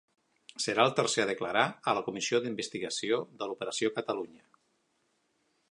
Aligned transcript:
Serà 0.63 0.85
el 0.89 0.93
tercer 0.99 1.25
a 1.25 1.27
declarar 1.31 1.65
a 1.91 1.95
la 1.97 2.03
comissió 2.07 2.41
d'investigació 2.47 3.19
de 3.43 3.49
l'Operació 3.51 3.95
Catalunya 3.99 4.47